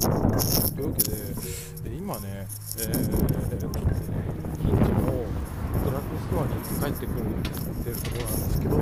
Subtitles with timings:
[0.00, 1.16] というわけで
[1.90, 2.46] で今ね、
[2.78, 5.00] えー、近所の
[5.84, 7.40] ドラッグストアに行って帰ってくるっ
[7.82, 8.76] てるところなんですけど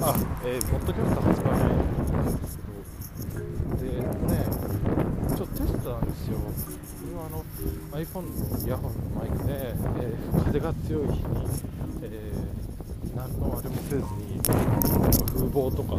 [0.00, 0.14] あ、
[0.44, 4.46] えー、ポッドキャスト発売なんですけどでこれね
[5.36, 6.36] ちょっとテストなんですよ。
[6.38, 6.44] こ
[7.10, 7.42] れはあの
[8.04, 8.22] iPhone
[8.60, 11.18] のイヤホンのマイクで、えー風が強い日に、
[12.02, 12.54] えー
[13.16, 14.02] 何のあれもせずに
[15.34, 15.94] 風防とか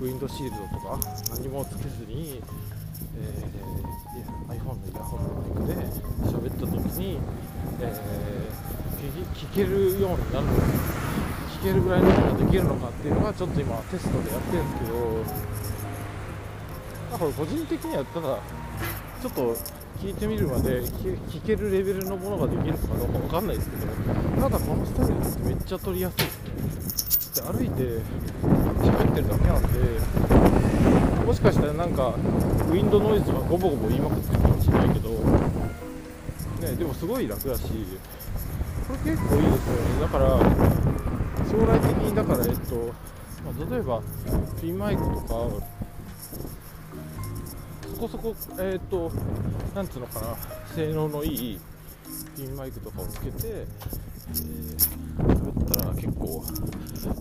[0.00, 0.98] ウィンドシールドとか
[1.36, 2.42] 何もつけずに、
[3.20, 3.50] えー
[4.50, 5.74] iPhone のイヤホンのマイクで
[6.26, 7.18] 喋った時に、
[7.80, 8.60] えー
[9.34, 10.62] 聞けるようになるのか
[11.58, 14.94] 聞けるぐらいのものができるのかっていうのがちょっと今テストでやってるんですけど
[17.10, 18.38] まあこれ個人的にはただ
[19.22, 19.56] ちょっと
[20.00, 26.16] 聞いてみるまで聞けるレベルのものができるかどうかわかんないですけどただこのスタイルってめっちゃ撮りやすい。
[26.18, 27.82] ですねで歩いて
[28.84, 29.68] 喋ってるだけなんで
[31.30, 37.68] もしかしたらなんかウィンドノイズとかゴボゴボ言いまくってるかもしれないけどねでもすごい楽だしこ
[39.04, 40.00] れ結構いいですよね。
[40.00, 40.26] だから
[41.48, 42.74] 将来的にだからえっと、
[43.44, 44.02] まあ、例えば
[44.60, 45.28] ピンマイクとか
[47.94, 49.12] そこそこえっと
[49.72, 50.36] なんつうのかな
[50.74, 51.60] 性能のいい
[52.36, 53.66] ピンマイクとかをつけて、
[54.28, 56.44] えー、だったら結構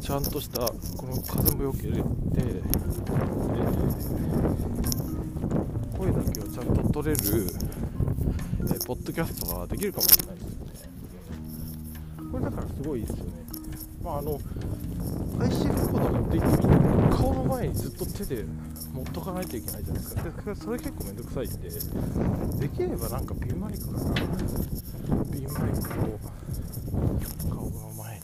[0.01, 0.23] ちゃん。
[0.23, 2.01] としたこの風もよけれて、
[2.37, 2.63] えー
[5.97, 6.65] 声だけをちゃん。
[6.75, 10.73] と取れる、えーポッドキャストができるかもしれないですよね
[12.31, 13.23] これだからすごいですよね
[14.03, 14.39] まああの
[15.39, 18.45] IC レコーダー持って行って顔の前にずっと手で
[18.93, 20.23] 持っとかないといけないじゃないですか。
[20.23, 23.99] でそれ結構めんどくさいんでできればなんかピンマイクかな
[25.25, 26.19] ピンマイクを
[27.49, 28.23] 顔の前に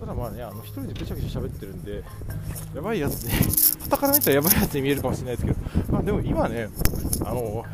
[0.00, 2.02] ただまあねあの一人でぐちゃぐちゃ喋ってるんで
[2.74, 3.30] やばいやつ で
[3.90, 6.68] 傍から見たらやばいやつに見えるかもしれないですけどまあでも今ね
[7.24, 7.64] あの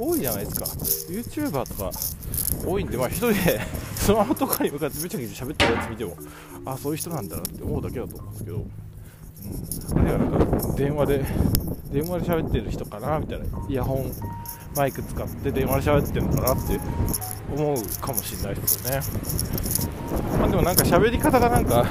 [0.00, 0.64] 多いじゃないですか。
[0.66, 1.90] YouTuber とか
[2.66, 3.60] 多いんでまあ一人で
[4.08, 6.16] スマホとかに向かってぐちゃぐちゃ喋ってるやつ見ても
[6.64, 11.24] あそういう人なんだなって思うだけだと思うんですけど、うん、あるいはなんか電話で
[11.92, 14.10] 電話で喋ってる人かなみたいなイヤホン
[14.74, 16.80] マイク使って電話で喋ってるのかなって
[17.54, 19.00] 思うかもしれないですよね。
[20.38, 21.84] まあでもなんか喋り方がなんか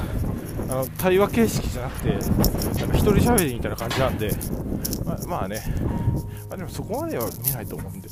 [0.69, 4.31] あの対話形式じゃなくてなんか一人喋りみたいな感じなんで。
[5.05, 5.61] まあ、まあね、
[6.49, 8.09] まあ、でもそこまでは見ないと思うんで。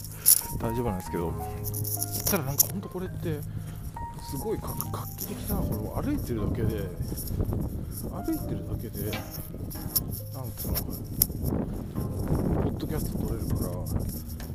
[0.59, 1.33] 大丈夫なんですけど。
[2.29, 3.39] ただなんか本当これって
[4.29, 6.67] すごい画画期的なこれ歩いてるだけで
[8.11, 9.11] 歩いてるだけで
[10.33, 10.75] なんつうの
[12.63, 13.69] ポッドキャスト撮れるから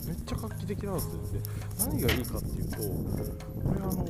[0.07, 1.13] めっちゃ画期的なんですよ。
[1.33, 1.41] で
[1.79, 2.83] 何がいいかっていうとこ
[3.75, 4.05] れあのなん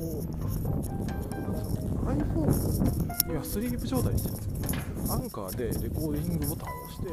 [1.61, 5.13] つうの iPhone にはスリープ状態にしてるんですよ。
[5.13, 7.07] アンカーでレコーディングボタンを押して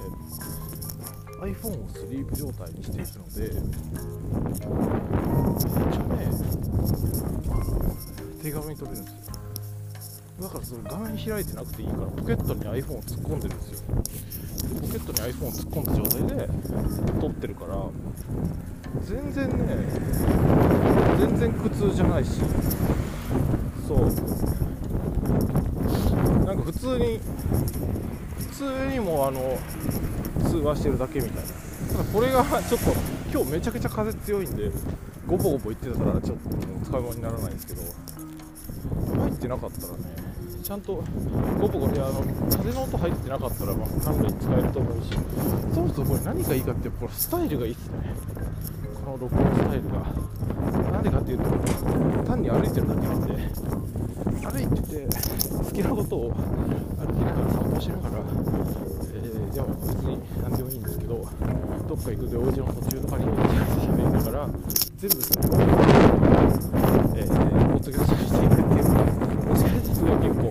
[1.68, 6.16] iPhone をスリープ状態にしているのでめっちゃね
[8.48, 9.18] 手軽に撮れるんですよ。
[10.40, 13.88] だからその画面開いてなくていいからポケットに iPhone を突っ込んでるんですよ。
[13.98, 16.48] でポケットに iPhone を突っ込んだ状態で
[17.20, 17.76] 撮ってるから
[19.02, 19.54] 全然ね
[21.18, 22.40] 全然苦痛じゃないし。
[23.86, 23.98] そう。
[26.46, 27.20] なんか普通に
[28.38, 29.58] 普通にもうあの
[30.48, 31.50] 通話してるだけみたいな。
[31.92, 32.92] ただこれがちょっと
[33.30, 34.70] 今日めちゃくちゃ風強いんで
[35.26, 37.82] ゴボゴボ言ってたからちょっと使い物にならないんですけど
[39.16, 39.98] 入ってなかったらね
[40.62, 41.02] ちゃんと
[41.60, 42.20] ゴボゴボいやあの
[42.50, 45.10] 風の音入ってなかったらまあ勘弁使えると思うし
[45.74, 48.14] そもそもこれ何がいいかってこのスタイルがいいっすね。
[49.04, 50.38] この録音スタイルが。
[50.92, 51.44] なんでかっていうと
[52.24, 55.06] 単に歩いてるだけなんで歩いてて
[55.56, 58.24] 好きなことを歩きながら散歩しながら、
[59.14, 61.14] えー、でも別に何でもいいんですけど
[61.88, 64.48] どっか行くで用事の途中とかに喋りながら
[64.96, 65.52] 全部それを、
[67.14, 67.28] えー、
[67.72, 69.02] ポッドキャストしていくっていうのが
[69.48, 70.50] もしかしたらすごい結構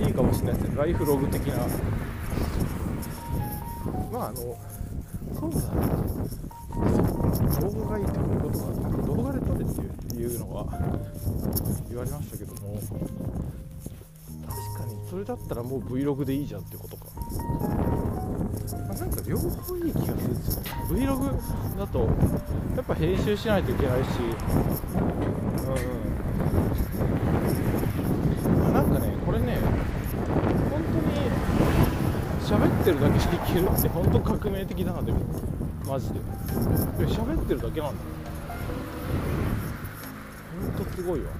[0.00, 1.66] いいかもしれないですねライフログ的な。
[4.12, 4.36] まああの
[5.32, 5.60] そうだ
[7.58, 10.66] 動画がいいってこことがなんか動画で撮れっていうのは
[11.88, 12.78] 言われましたけども。
[14.46, 22.00] 確かにそれだったらもう Vlog でいいじゃんってことか、まあ、なんか両方いい気がするんですよ Vlog だと
[22.76, 24.08] やっぱ編集しないといけないし。
[28.44, 29.58] うん、まあ、なんかねこれね
[30.70, 31.14] 本当に
[32.44, 33.88] 喋ってるだけでいけるって。
[33.88, 35.20] 本当革命的だなでも。
[35.86, 36.20] マジで。
[37.06, 38.02] 喋ってるだけなんだ。
[40.76, 41.30] ほんとすごいわ。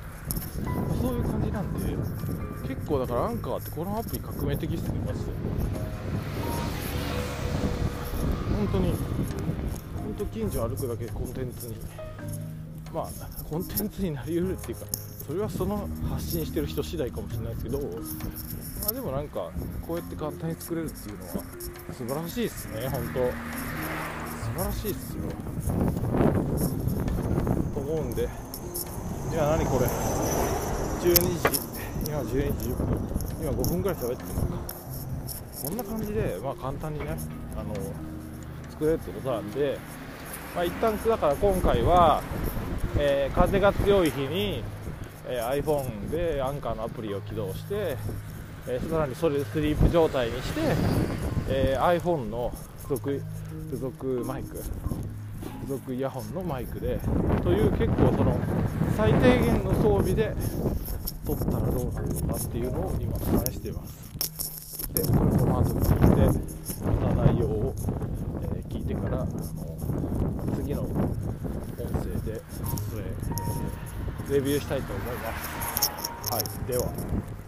[1.03, 1.81] そういう感じなんで
[2.67, 5.33] 結構だからアンカーってこのアプリ革命的っすねマジで。
[8.57, 8.93] 本当に。
[8.93, 11.77] 本当近所歩くだけコンテンツに。
[12.95, 13.09] まあ
[13.51, 14.87] コンテンツになりうるっていうか
[15.27, 17.87] それはその発信してる人次第かもしれないですけどま
[18.91, 19.51] あでもなんか
[19.87, 21.33] こうやって簡単に作れるっていうのは
[21.93, 23.21] 素晴らしいですね本当。
[24.45, 25.23] 素晴らしいっすよ。
[27.75, 28.23] と思うんで。
[28.23, 28.27] い
[29.35, 29.87] や何これ。
[29.87, 31.61] 12時。
[32.07, 32.87] 今12時10分。
[33.41, 34.75] 今5分ぐらい喋ってるのか。
[35.65, 37.17] こんな感じでまあ簡単にね
[37.57, 37.75] あの
[38.71, 39.79] 作れるってことなんで
[40.55, 42.23] まあ一旦だから今回は、
[42.99, 44.63] えー風が強い日に、
[45.27, 47.97] え iPhone でアンカーのアプリを起動して、
[48.69, 50.61] えさらにそれでスリープ状態にして、
[51.49, 53.23] え iPhone の付属
[53.71, 54.69] 付属マイク付
[55.69, 56.99] 属イヤホンのマイクで
[57.43, 58.39] という結構その
[58.97, 60.35] 最低限の装備で
[61.27, 64.93] 撮ったらどうなるのかっていうのを今試しています。
[64.93, 67.75] でこれこの後聞いてまた内容を、
[68.55, 72.43] え聞いてからあの次の音声で
[72.91, 73.44] それ、えー
[74.31, 75.91] レビューしたいと思います。
[76.33, 76.67] はい。
[76.67, 77.44] では。